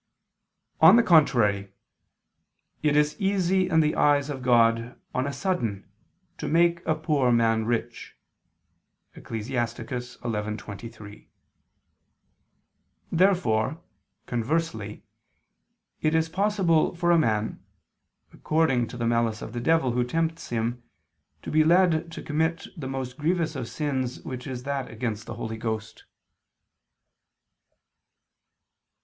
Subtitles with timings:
[0.79, 1.73] On the contrary,
[2.81, 5.87] "It is easy in the eyes of God on a sudden
[6.39, 8.17] to make a poor man rich"
[9.15, 9.47] (Ecclus.
[9.49, 11.27] 11:23).
[13.11, 13.79] Therefore,
[14.25, 15.03] conversely,
[16.01, 17.63] it is possible for a man,
[18.33, 20.81] according to the malice of the devil who tempts him,
[21.43, 25.35] to be led to commit the most grievous of sins which is that against the
[25.35, 26.05] Holy Ghost.